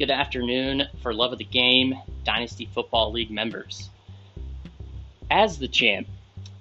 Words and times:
Good 0.00 0.10
afternoon 0.10 0.84
for 1.02 1.12
Love 1.12 1.32
of 1.32 1.38
the 1.38 1.44
Game 1.44 1.94
Dynasty 2.24 2.64
Football 2.72 3.12
League 3.12 3.30
members. 3.30 3.90
As 5.30 5.58
the 5.58 5.68
champ, 5.68 6.08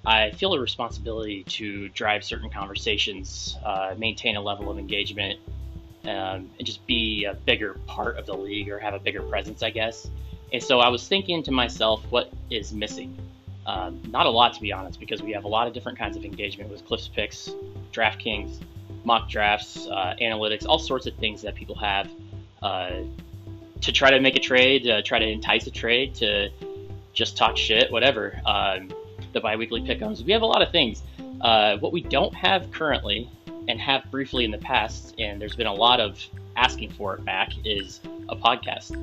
I 0.06 0.32
feel 0.32 0.54
a 0.54 0.60
responsibility 0.60 1.46
to 1.46 1.88
drive 1.88 2.26
certain 2.26 2.50
conversations, 2.50 3.56
uh, 3.64 3.96
maintain 3.98 4.36
a 4.36 4.42
level 4.42 4.70
of 4.70 4.78
engagement, 4.78 5.40
um, 6.04 6.50
and 6.58 6.66
just 6.66 6.86
be 6.86 7.24
a 7.24 7.34
bigger 7.34 7.76
part 7.88 8.18
of 8.18 8.26
the 8.26 8.36
league 8.36 8.68
or 8.68 8.78
have 8.78 8.94
a 8.94 9.00
bigger 9.00 9.22
presence, 9.22 9.64
I 9.64 9.70
guess. 9.70 10.10
And 10.52 10.62
so 10.62 10.82
I 10.82 10.90
was 10.90 11.08
thinking 11.08 11.42
to 11.44 11.52
myself, 11.52 12.04
what 12.10 12.34
is 12.50 12.74
missing? 12.74 13.18
Um, 13.66 14.02
not 14.10 14.26
a 14.26 14.30
lot, 14.30 14.54
to 14.56 14.62
be 14.62 14.74
honest, 14.74 15.00
because 15.00 15.24
we 15.24 15.32
have 15.32 15.46
a 15.46 15.48
lot 15.48 15.66
of 15.66 15.74
different 15.74 15.98
kinds 15.98 16.18
of 16.18 16.26
engagement 16.26 16.70
with 16.70 16.86
Cliff's 16.86 17.08
Picks, 17.08 17.52
DraftKings, 17.94 18.60
mock 19.06 19.30
drafts, 19.30 19.88
uh, 19.88 20.16
analytics, 20.20 20.66
all 20.68 20.78
sorts 20.78 21.06
of 21.06 21.16
things 21.16 21.42
that 21.44 21.56
people 21.56 21.76
have 21.76 22.10
uh, 22.62 23.04
to 23.82 23.92
try 23.92 24.12
to 24.12 24.20
make 24.20 24.36
a 24.36 24.40
trade, 24.40 24.88
uh, 24.88 25.02
try 25.02 25.20
to 25.20 25.28
entice 25.28 25.68
a 25.68 25.72
trade, 25.72 26.16
to 26.16 26.50
just 27.14 27.38
talk 27.38 27.58
shit, 27.58 27.92
whatever. 27.92 28.40
Um, 28.46 28.90
the 29.34 29.40
biweekly 29.40 29.82
pickums. 29.82 30.24
We 30.24 30.32
have 30.32 30.42
a 30.42 30.46
lot 30.46 30.62
of 30.62 30.72
things. 30.72 31.04
Uh, 31.42 31.78
what 31.78 31.92
we 31.92 32.02
don't 32.02 32.34
have 32.34 32.72
currently, 32.72 33.30
and 33.68 33.80
have 33.80 34.10
briefly 34.10 34.46
in 34.46 34.52
the 34.52 34.58
past, 34.58 35.16
and 35.20 35.40
there's 35.40 35.56
been 35.56 35.68
a 35.68 35.74
lot 35.74 36.00
of 36.00 36.20
asking 36.56 36.92
for 36.92 37.16
it 37.16 37.24
back, 37.24 37.52
is 37.64 38.02
a 38.28 38.36
podcast. 38.36 38.96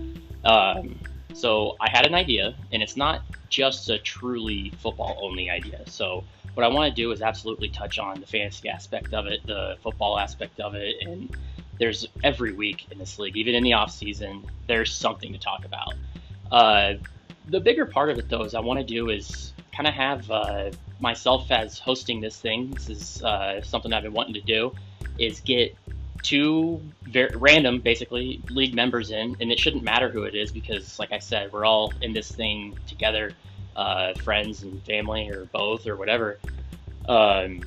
Um, 0.44 0.98
so 1.32 1.76
I 1.80 1.88
had 1.88 2.06
an 2.06 2.14
idea, 2.14 2.54
and 2.72 2.82
it's 2.82 2.96
not 2.96 3.22
just 3.48 3.88
a 3.90 3.98
truly 3.98 4.72
football 4.82 5.18
only 5.22 5.50
idea. 5.50 5.82
So 5.86 6.24
what 6.54 6.64
I 6.64 6.68
want 6.68 6.94
to 6.94 6.94
do 6.94 7.12
is 7.12 7.22
absolutely 7.22 7.68
touch 7.68 7.98
on 7.98 8.20
the 8.20 8.26
fantasy 8.26 8.68
aspect 8.68 9.14
of 9.14 9.26
it, 9.26 9.46
the 9.46 9.76
football 9.82 10.18
aspect 10.18 10.58
of 10.58 10.74
it, 10.74 10.96
and 11.02 11.34
there's 11.78 12.06
every 12.22 12.52
week 12.52 12.86
in 12.90 12.98
this 12.98 13.18
league, 13.18 13.36
even 13.36 13.54
in 13.54 13.62
the 13.62 13.74
off 13.74 13.90
season, 13.90 14.44
there's 14.66 14.92
something 14.92 15.32
to 15.32 15.38
talk 15.38 15.64
about. 15.64 15.94
Uh, 16.50 16.94
the 17.48 17.60
bigger 17.60 17.86
part 17.86 18.10
of 18.10 18.18
it, 18.18 18.28
though, 18.28 18.42
is 18.42 18.54
I 18.54 18.60
want 18.60 18.80
to 18.80 18.84
do 18.84 19.10
is 19.10 19.52
kind 19.74 19.86
of 19.86 19.94
have 19.94 20.30
uh, 20.30 20.70
myself 21.00 21.50
as 21.50 21.78
hosting 21.78 22.20
this 22.20 22.40
thing. 22.40 22.70
This 22.70 22.88
is 22.88 23.22
uh, 23.22 23.62
something 23.62 23.92
I've 23.92 24.02
been 24.02 24.12
wanting 24.12 24.34
to 24.34 24.40
do, 24.40 24.74
is 25.18 25.40
get 25.40 25.76
two 26.22 26.80
very 27.02 27.36
random, 27.36 27.80
basically, 27.80 28.42
league 28.48 28.74
members 28.74 29.10
in, 29.10 29.36
and 29.40 29.52
it 29.52 29.60
shouldn't 29.60 29.84
matter 29.84 30.08
who 30.08 30.24
it 30.24 30.34
is 30.34 30.50
because, 30.50 30.98
like 30.98 31.12
I 31.12 31.18
said, 31.18 31.52
we're 31.52 31.64
all 31.64 31.92
in 32.00 32.12
this 32.12 32.30
thing 32.32 32.76
together, 32.88 33.32
uh, 33.76 34.14
friends 34.14 34.62
and 34.62 34.82
family, 34.84 35.28
or 35.28 35.44
both, 35.46 35.86
or 35.86 35.96
whatever, 35.96 36.38
um, 37.08 37.60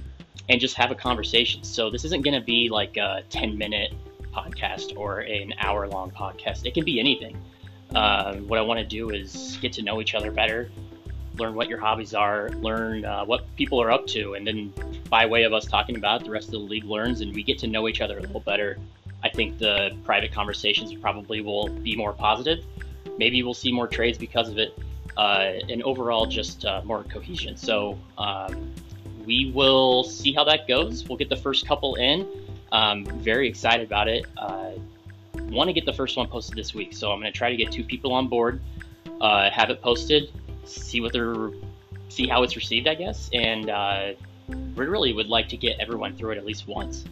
and 0.50 0.59
just 0.59 0.75
have 0.75 0.92
a 0.92 0.95
conversation. 0.95 1.64
So 1.64 1.89
this 1.89 2.03
isn't 2.05 2.23
going 2.23 2.39
to 2.39 2.45
be 2.45 2.69
like 2.69 2.97
a 2.97 3.23
10 3.30 3.58
minute 3.58 3.94
podcast 4.33 4.97
or 4.97 5.19
an 5.19 5.53
hour 5.59 5.88
long 5.88 6.11
podcast. 6.11 6.66
It 6.66 6.73
can 6.73 6.83
be 6.83 7.00
anything. 7.00 7.38
Um, 7.95 8.47
what 8.47 8.59
I 8.59 8.61
want 8.61 8.80
to 8.80 8.86
do 8.86 9.09
is 9.09 9.58
get 9.61 9.73
to 9.73 9.81
know 9.81 10.02
each 10.02 10.14
other 10.14 10.31
better, 10.31 10.70
learn 11.38 11.55
what 11.55 11.70
your 11.70 11.80
hobbies 11.80 12.14
are, 12.14 12.50
learn 12.50 13.05
uh, 13.05 13.25
what 13.25 13.44
people 13.55 13.81
are 13.81 13.92
up 13.92 14.05
to, 14.08 14.36
and 14.36 14.45
then 14.45 14.73
by 15.09 15.25
way 15.25 15.44
of 15.44 15.53
us 15.53 15.66
talking 15.66 15.95
about 15.95 16.22
it, 16.22 16.25
the 16.25 16.31
rest 16.31 16.47
of 16.47 16.53
the 16.53 16.59
league 16.59 16.83
learns 16.83 17.22
and 17.22 17.33
we 17.33 17.42
get 17.42 17.58
to 17.59 17.67
know 17.67 17.88
each 17.88 18.02
other 18.02 18.17
a 18.17 18.22
little 18.22 18.42
better. 18.42 18.77
I 19.23 19.30
think 19.30 19.58
the 19.58 19.97
private 20.03 20.31
conversations 20.31 20.94
probably 20.94 21.42
will 21.42 21.67
be 21.67 21.95
more 21.95 22.14
positive. 22.14 22.64
Maybe 23.17 23.44
we'll 23.44 23.53
see 23.53 23.72
more 23.72 23.88
trades 23.88 24.17
because 24.17 24.50
of 24.50 24.58
it, 24.58 24.77
uh, 25.17 25.53
and 25.67 25.83
overall 25.83 26.25
just 26.25 26.64
uh, 26.64 26.81
more 26.86 27.03
cohesion. 27.03 27.58
So 27.58 27.97
um, 28.17 28.72
we 29.30 29.52
will 29.53 30.03
see 30.03 30.33
how 30.33 30.44
that 30.44 30.67
goes. 30.67 31.08
We'll 31.08 31.19
get 31.19 31.30
the 31.30 31.35
first 31.35 31.67
couple 31.67 31.94
in. 31.95 32.27
Um, 32.72 33.05
very 33.05 33.47
excited 33.47 33.86
about 33.86 34.08
it. 34.08 34.25
Uh, 34.36 34.71
Want 35.52 35.67
to 35.67 35.73
get 35.73 35.86
the 35.86 35.94
first 35.94 36.17
one 36.17 36.27
posted 36.27 36.55
this 36.55 36.73
week, 36.73 36.94
so 36.94 37.11
I'm 37.11 37.19
going 37.19 37.31
to 37.31 37.38
try 37.38 37.49
to 37.49 37.55
get 37.55 37.71
two 37.71 37.83
people 37.83 38.11
on 38.14 38.27
board, 38.27 38.61
uh, 39.20 39.49
have 39.49 39.71
it 39.71 39.81
posted, 39.81 40.31
see 40.65 41.02
what 41.02 41.11
they're, 41.11 41.49
see 42.09 42.27
how 42.27 42.43
it's 42.43 42.55
received, 42.55 42.87
I 42.87 42.93
guess, 42.93 43.31
and 43.33 43.70
uh, 43.70 44.14
we 44.48 44.86
really 44.86 45.14
would 45.14 45.27
like 45.27 45.49
to 45.49 45.58
get 45.58 45.80
everyone 45.80 46.15
through 46.15 46.32
it 46.32 46.37
at 46.37 46.45
least 46.45 46.67
once. 46.67 47.05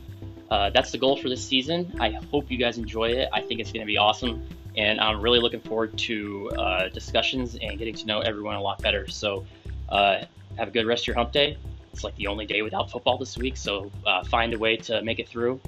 Uh, 0.51 0.69
that's 0.69 0.91
the 0.91 0.99
goal 0.99 1.17
for 1.17 1.29
this 1.29 1.43
season. 1.43 1.91
I 1.99 2.11
hope 2.11 2.51
you 2.51 2.57
guys 2.59 2.77
enjoy 2.77 3.09
it. 3.09 3.29
I 3.33 3.41
think 3.41 3.59
it's 3.59 3.71
going 3.71 3.81
to 3.81 3.87
be 3.87 3.97
awesome, 3.97 4.47
and 4.75 4.99
I'm 4.99 5.19
really 5.19 5.39
looking 5.39 5.61
forward 5.61 5.97
to 5.99 6.51
uh, 6.59 6.89
discussions 6.89 7.57
and 7.59 7.79
getting 7.79 7.95
to 7.95 8.05
know 8.05 8.19
everyone 8.19 8.55
a 8.55 8.61
lot 8.61 8.81
better. 8.83 9.07
So, 9.07 9.45
uh, 9.89 10.25
have 10.57 10.67
a 10.67 10.71
good 10.71 10.85
rest 10.85 11.03
of 11.03 11.07
your 11.07 11.15
hump 11.15 11.31
day. 11.31 11.57
It's 11.97 12.03
like 12.03 12.15
the 12.17 12.27
only 12.27 12.45
day 12.45 12.61
without 12.61 12.91
football 12.91 13.17
this 13.17 13.39
week, 13.39 13.57
so 13.57 13.91
uh, 14.05 14.23
find 14.23 14.53
a 14.53 14.59
way 14.59 14.77
to 14.77 15.01
make 15.01 15.17
it 15.17 15.27
through, 15.27 15.59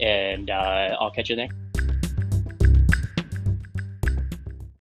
and 0.00 0.50
uh, 0.50 0.96
I'll 0.98 1.12
catch 1.12 1.30
you 1.30 1.36
there. 1.36 1.50